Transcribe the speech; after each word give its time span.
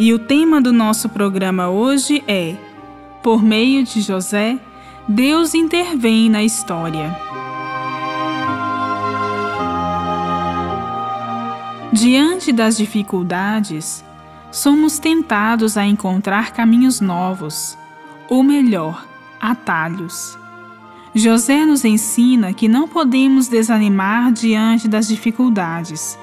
E 0.00 0.14
o 0.14 0.18
tema 0.18 0.60
do 0.60 0.72
nosso 0.72 1.08
programa 1.08 1.68
hoje 1.68 2.22
é: 2.28 2.54
Por 3.20 3.42
meio 3.42 3.82
de 3.82 4.00
José, 4.00 4.56
Deus 5.08 5.54
intervém 5.54 6.30
na 6.30 6.44
história. 6.44 7.18
Diante 11.92 12.52
das 12.52 12.76
dificuldades, 12.76 14.04
somos 14.52 15.00
tentados 15.00 15.76
a 15.76 15.84
encontrar 15.84 16.52
caminhos 16.52 17.00
novos, 17.00 17.76
ou 18.28 18.44
melhor, 18.44 19.04
atalhos. 19.40 20.38
José 21.12 21.66
nos 21.66 21.84
ensina 21.84 22.52
que 22.52 22.68
não 22.68 22.86
podemos 22.86 23.48
desanimar 23.48 24.30
diante 24.30 24.86
das 24.86 25.08
dificuldades. 25.08 26.16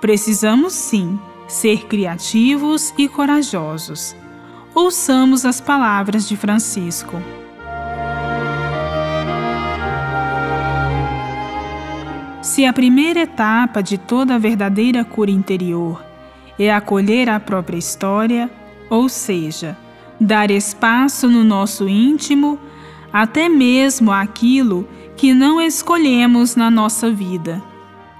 Precisamos 0.00 0.72
sim 0.72 1.18
ser 1.52 1.84
criativos 1.84 2.94
e 2.96 3.06
corajosos. 3.06 4.16
Ouçamos 4.74 5.44
as 5.44 5.60
palavras 5.60 6.26
de 6.26 6.34
Francisco. 6.34 7.20
Se 12.40 12.64
a 12.64 12.72
primeira 12.72 13.20
etapa 13.20 13.82
de 13.82 13.98
toda 13.98 14.36
a 14.36 14.38
verdadeira 14.38 15.04
cura 15.04 15.30
interior 15.30 16.02
é 16.58 16.72
acolher 16.72 17.28
a 17.28 17.38
própria 17.38 17.76
história, 17.76 18.50
ou 18.88 19.10
seja, 19.10 19.76
dar 20.18 20.50
espaço 20.50 21.28
no 21.28 21.44
nosso 21.44 21.86
íntimo 21.86 22.58
até 23.12 23.50
mesmo 23.50 24.10
aquilo 24.10 24.88
que 25.18 25.34
não 25.34 25.60
escolhemos 25.60 26.56
na 26.56 26.70
nossa 26.70 27.10
vida. 27.10 27.62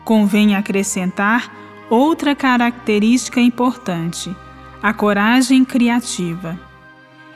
Convém 0.04 0.54
acrescentar 0.54 1.61
outra 1.90 2.34
característica 2.34 3.40
importante: 3.40 4.34
a 4.82 4.92
coragem 4.92 5.64
criativa. 5.64 6.58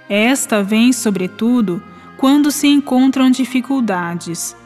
Esta 0.09 0.63
vem, 0.63 0.93
sobretudo, 0.93 1.83
quando 2.17 2.51
se 2.51 2.67
encontram 2.69 3.31
dificuldades. 3.31 4.57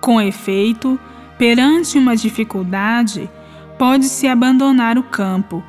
Com 0.00 0.20
efeito, 0.20 0.98
perante 1.38 1.96
uma 1.96 2.16
dificuldade, 2.16 3.30
pode-se 3.78 4.26
abandonar 4.26 4.98
o 4.98 5.02
campo 5.02 5.62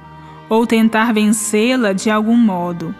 ou 0.49 0.67
tentar 0.67 1.13
vencê-la 1.13 1.93
de 1.93 2.09
algum 2.09 2.37
modo. 2.37 2.93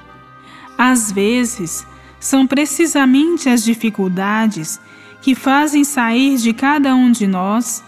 Às 0.78 1.12
vezes, 1.12 1.86
são 2.20 2.48
precisamente 2.48 3.50
as 3.50 3.64
dificuldades 3.64 4.80
que 5.22 5.36
fazem 5.36 5.84
sair 5.84 6.38
de 6.38 6.54
cada 6.54 6.96
um 6.96 7.12
de 7.12 7.28
nós 7.28 7.84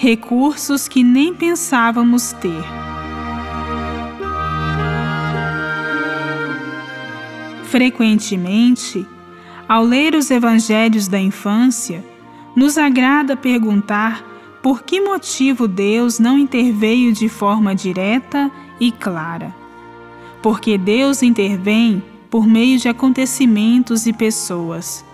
recursos 0.00 0.88
que 0.88 1.04
nem 1.04 1.34
pensávamos 1.34 2.32
ter. 2.32 2.64
Frequentemente, 7.64 9.06
ao 9.68 9.84
ler 9.84 10.14
os 10.14 10.30
evangelhos 10.30 11.06
da 11.06 11.20
infância, 11.20 12.02
nos 12.56 12.78
agrada 12.78 13.36
perguntar 13.36 14.24
por 14.62 14.82
que 14.84 15.02
motivo 15.02 15.68
Deus 15.68 16.18
não 16.18 16.38
interveio 16.38 17.12
de 17.12 17.28
forma 17.28 17.74
direta 17.74 18.50
e 18.80 18.90
clara. 18.90 19.54
Porque 20.42 20.78
Deus 20.78 21.22
intervém 21.22 22.02
por 22.30 22.46
meio 22.46 22.78
de 22.78 22.88
acontecimentos 22.88 24.06
e 24.06 24.14
pessoas. 24.14 25.04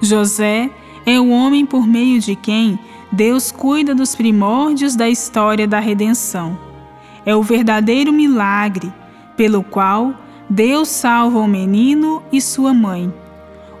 José 0.00 0.70
é 1.04 1.18
o 1.18 1.28
homem 1.30 1.66
por 1.66 1.88
meio 1.88 2.20
de 2.20 2.36
quem 2.36 2.78
Deus 3.12 3.52
cuida 3.52 3.94
dos 3.94 4.16
primórdios 4.16 4.96
da 4.96 5.06
história 5.06 5.68
da 5.68 5.78
redenção. 5.78 6.58
É 7.26 7.36
o 7.36 7.42
verdadeiro 7.42 8.10
milagre 8.10 8.90
pelo 9.36 9.62
qual 9.62 10.14
Deus 10.48 10.88
salva 10.88 11.38
o 11.38 11.46
menino 11.46 12.22
e 12.32 12.40
sua 12.40 12.72
mãe. 12.72 13.12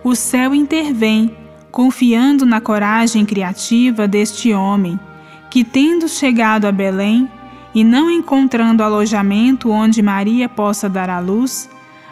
O 0.04 0.14
céu 0.14 0.54
intervém, 0.54 1.34
confiando 1.70 2.44
na 2.44 2.60
coragem 2.60 3.24
criativa 3.24 4.06
deste 4.06 4.52
homem, 4.52 5.00
que, 5.48 5.64
tendo 5.64 6.08
chegado 6.08 6.66
a 6.66 6.72
Belém 6.72 7.26
e 7.74 7.82
não 7.82 8.10
encontrando 8.10 8.82
alojamento 8.82 9.70
onde 9.70 10.02
Maria 10.02 10.46
possa 10.46 10.90
dar 10.90 11.08
à 11.08 11.18
luz, 11.20 11.70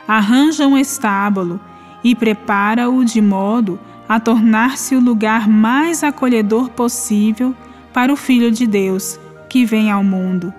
arranja 0.08 0.66
um 0.66 0.78
estábulo 0.78 1.60
e 2.02 2.14
prepara-o 2.14 3.04
de 3.04 3.20
modo 3.20 3.78
a 4.10 4.18
tornar-se 4.18 4.96
o 4.96 5.00
lugar 5.00 5.48
mais 5.48 6.02
acolhedor 6.02 6.68
possível 6.70 7.54
para 7.92 8.12
o 8.12 8.16
Filho 8.16 8.50
de 8.50 8.66
Deus 8.66 9.20
que 9.48 9.64
vem 9.64 9.88
ao 9.88 10.02
mundo. 10.02 10.52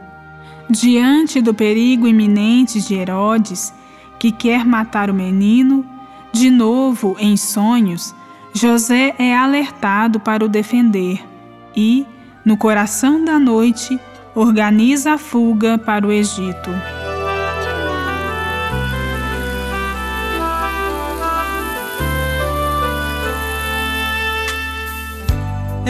Diante 0.70 1.42
do 1.42 1.54
perigo 1.54 2.08
iminente 2.08 2.80
de 2.80 2.96
Herodes, 2.96 3.74
que 4.18 4.32
quer 4.32 4.66
matar 4.66 5.10
o 5.10 5.14
menino, 5.14 5.86
de 6.32 6.50
novo 6.50 7.18
em 7.20 7.36
sonhos, 7.36 8.16
José 8.54 9.14
é 9.20 9.36
alertado 9.36 10.18
para 10.18 10.46
o 10.46 10.48
defender 10.48 11.22
e, 11.76 12.08
no 12.46 12.56
coração 12.56 13.26
da 13.26 13.38
noite, 13.38 14.00
organiza 14.34 15.16
a 15.16 15.18
fuga 15.18 15.78
para 15.78 16.08
o 16.08 16.12
Egito. 16.12 16.70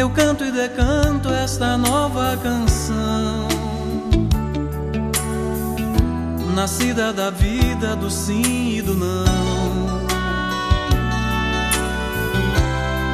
Eu 0.01 0.09
canto 0.09 0.43
e 0.43 0.51
decanto 0.51 1.29
esta 1.29 1.77
nova 1.77 2.35
canção. 2.41 3.47
Nascida 6.55 7.13
da 7.13 7.29
vida, 7.29 7.95
do 7.95 8.09
sim 8.09 8.77
e 8.77 8.81
do 8.81 8.95
não. 8.95 10.01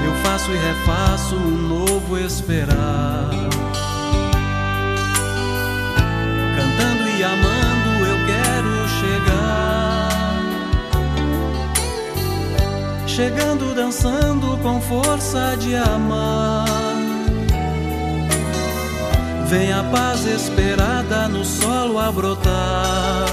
Eu 0.06 0.14
faço 0.24 0.50
e 0.50 0.58
refaço 0.58 1.36
um 1.36 1.68
novo 1.68 2.18
esperar. 2.18 3.32
Cantando 6.56 7.10
e 7.10 7.24
amando, 7.24 8.06
eu 8.06 8.26
quero 8.26 8.88
chegar. 8.88 9.67
Chegando, 13.18 13.74
dançando 13.74 14.60
com 14.62 14.80
força 14.80 15.58
de 15.58 15.76
amar. 15.76 16.68
Vem 19.48 19.74
a 19.74 19.84
paz 19.86 20.24
esperada 20.24 21.28
no 21.28 21.44
solo 21.44 21.98
a 21.98 22.12
brotar. 22.12 23.26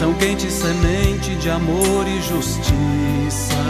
Tão 0.00 0.12
quente 0.14 0.50
semente 0.50 1.36
de 1.36 1.50
amor 1.50 2.04
e 2.08 2.20
justiça. 2.20 3.62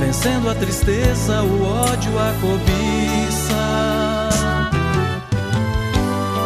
Vencendo 0.00 0.50
a 0.50 0.56
tristeza, 0.56 1.40
o 1.44 1.62
ódio, 1.62 2.18
a 2.18 2.32
cobiça. 2.40 3.54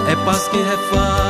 É 0.06 0.16
paz 0.26 0.48
que 0.48 0.58
refaz 0.58 1.30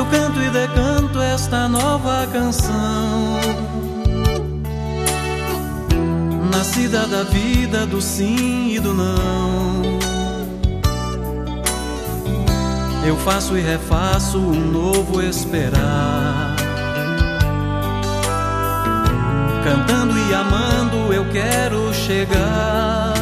Eu 0.00 0.06
canto 0.06 0.40
e 0.40 0.48
decanto 0.48 1.20
esta 1.20 1.68
nova 1.68 2.26
canção. 2.32 3.38
Nascida 6.50 7.06
da 7.06 7.22
vida, 7.24 7.84
do 7.84 8.00
sim 8.00 8.70
e 8.70 8.80
do 8.80 8.94
não. 8.94 9.82
Eu 13.04 13.14
faço 13.18 13.58
e 13.58 13.60
refaço 13.60 14.38
um 14.38 14.72
novo 14.72 15.20
esperar. 15.20 16.56
Cantando 19.62 20.18
e 20.18 20.34
amando, 20.34 21.12
eu 21.12 21.26
quero 21.30 21.92
chegar. 21.92 23.12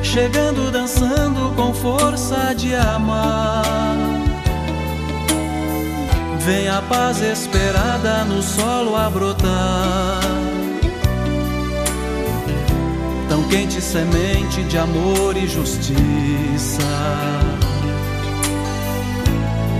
Chegando, 0.00 0.70
dançando 0.70 1.52
com 1.56 1.74
força 1.74 2.54
de 2.54 2.72
amar. 2.72 3.49
Vem 6.42 6.70
a 6.70 6.80
paz 6.80 7.20
esperada 7.20 8.24
no 8.24 8.42
solo 8.42 8.96
a 8.96 9.10
brotar. 9.10 10.20
Tão 13.28 13.42
quente 13.44 13.78
semente 13.80 14.62
de 14.64 14.78
amor 14.78 15.36
e 15.36 15.46
justiça. 15.46 16.82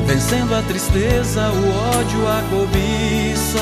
Vencendo 0.06 0.54
a 0.54 0.60
tristeza, 0.62 1.40
o 1.50 1.98
ódio, 1.98 2.28
a 2.28 2.42
cobiça. 2.50 3.58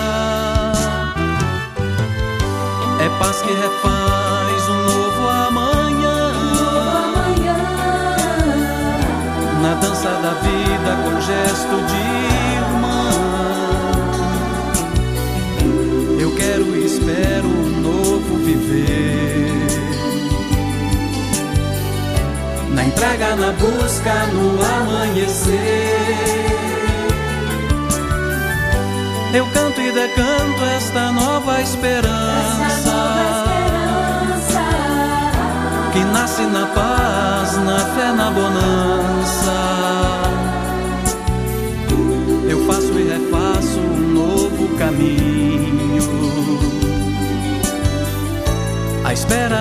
É 3.00 3.08
paz 3.20 3.42
que 3.42 3.52
refaz 3.52 4.68
um 4.70 4.82
novo 4.82 5.28
amanhã. 5.46 6.32
Na 9.62 9.74
dança 9.74 10.08
da 10.08 10.34
vida 10.42 10.96
com 11.04 11.20
gesto 11.20 11.76
de 11.86 12.27
espero 16.88 17.46
um 17.46 17.80
novo 17.82 18.36
viver. 18.38 19.52
Na 22.70 22.84
entrega, 22.84 23.36
na 23.36 23.52
busca, 23.52 24.14
no 24.32 24.58
amanhecer. 24.64 25.58
Eu 29.34 29.46
canto 29.48 29.80
e 29.80 29.92
decanto 29.92 30.64
esta 30.76 31.12
nova 31.12 31.60
esperança. 31.60 32.64
Essa 32.66 32.90
nova 32.90 33.22
esperança. 33.36 34.62
que 35.92 36.04
nasce 36.04 36.42
na 36.42 36.66
paz, 36.66 37.56
na 37.58 37.78
fé, 37.94 38.12
na 38.12 38.30
bonança. 38.30 38.67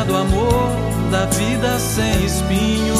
Do 0.08 0.16
amor, 0.16 0.72
da 1.12 1.26
vida 1.26 1.78
sem 1.78 2.26
espinhos. 2.26 2.98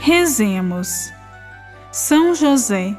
Rezemos. 0.00 1.12
São 1.92 2.34
José, 2.34 2.96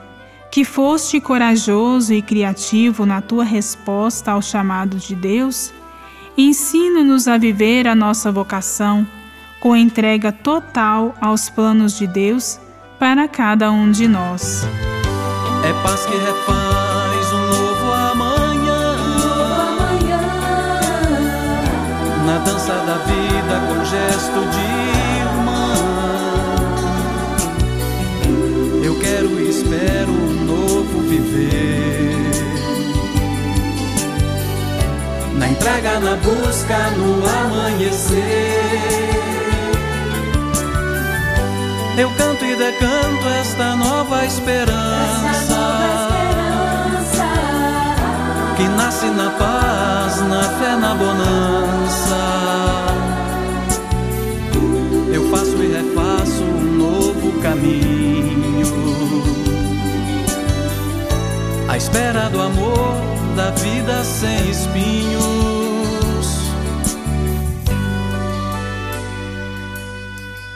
que 0.51 0.63
foste 0.63 1.19
corajoso 1.19 2.13
e 2.13 2.21
criativo 2.21 3.05
na 3.05 3.19
tua 3.19 3.43
resposta 3.43 4.31
ao 4.31 4.41
chamado 4.41 4.97
de 4.97 5.15
Deus, 5.15 5.73
ensina-nos 6.41 7.27
a 7.27 7.37
viver 7.37 7.87
a 7.87 7.95
nossa 7.95 8.31
vocação 8.31 9.05
com 9.59 9.75
entrega 9.75 10.31
total 10.31 11.15
aos 11.21 11.49
planos 11.49 11.97
de 11.97 12.07
Deus 12.07 12.59
para 12.97 13.27
cada 13.27 13.71
um 13.71 13.91
de 13.91 14.07
nós. 14.07 14.65
É 15.63 15.73
paz 15.83 16.05
que 16.05 16.17
refaz 16.17 17.33
um 17.33 17.47
novo 17.47 17.93
amanhã. 17.93 18.95
Amanhã. 19.69 20.21
Na 22.25 22.37
dança 22.39 22.73
da 22.73 22.97
vida 23.05 23.61
com 23.67 23.85
gesto 23.85 24.39
de 24.51 24.65
irmã. 25.21 25.73
Eu 28.83 28.99
quero 28.99 29.39
e 29.39 29.49
espero 29.49 30.11
um 30.11 30.45
novo 30.45 31.01
viver. 31.07 32.40
Na 35.33 35.47
entrega, 35.47 35.99
na 35.99 36.15
busca, 36.17 36.77
no 36.97 37.23
amanhecer. 37.27 38.21
Eu 41.97 42.09
canto 42.11 42.45
e 42.45 42.55
decanto 42.55 43.27
esta 43.41 43.75
nova 43.75 44.25
esperança. 44.25 45.29
Essa 45.29 45.55
nova 45.55 45.85
esperança. 45.85 47.25
que 48.57 48.67
nasce 48.69 49.07
na 49.07 49.29
paz, 49.31 50.21
na 50.21 50.43
fé, 50.43 50.75
na 50.77 50.95
bonança. 50.95 51.90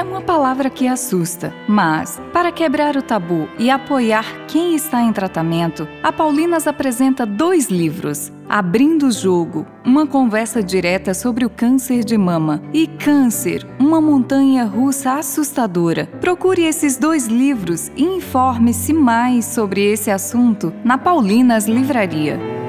É 0.00 0.02
uma 0.02 0.22
palavra 0.22 0.70
que 0.70 0.88
assusta, 0.88 1.52
mas, 1.68 2.18
para 2.32 2.50
quebrar 2.50 2.96
o 2.96 3.02
tabu 3.02 3.46
e 3.58 3.68
apoiar 3.68 4.24
quem 4.48 4.74
está 4.74 5.02
em 5.02 5.12
tratamento, 5.12 5.86
a 6.02 6.10
Paulinas 6.10 6.66
apresenta 6.66 7.26
dois 7.26 7.68
livros: 7.68 8.32
Abrindo 8.48 9.08
o 9.08 9.12
Jogo, 9.12 9.66
uma 9.84 10.06
conversa 10.06 10.62
direta 10.62 11.12
sobre 11.12 11.44
o 11.44 11.50
câncer 11.50 12.02
de 12.02 12.16
mama, 12.16 12.62
e 12.72 12.86
Câncer, 12.86 13.66
uma 13.78 14.00
montanha 14.00 14.64
russa 14.64 15.18
assustadora. 15.18 16.06
Procure 16.18 16.62
esses 16.64 16.96
dois 16.96 17.26
livros 17.26 17.92
e 17.94 18.02
informe-se 18.02 18.94
mais 18.94 19.44
sobre 19.44 19.84
esse 19.84 20.10
assunto 20.10 20.72
na 20.82 20.96
Paulinas 20.96 21.66
Livraria. 21.66 22.59